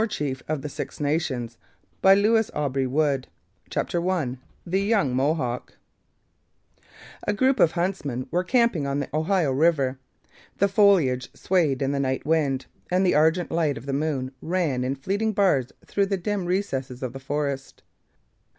[0.01, 1.57] THE PINE TREE TOTTERS
[2.01, 3.27] BIBLIOGRAPHICAL NOTE
[3.69, 5.75] CHAPTER I THE YOUNG MOHAWK
[7.27, 9.99] A group of huntsmen were camping on the Ohio river.
[10.57, 14.83] The foliage swayed in the night wind, and the argent light of the moon ran
[14.83, 17.83] in fleeting bars through the dim recesses of the forest.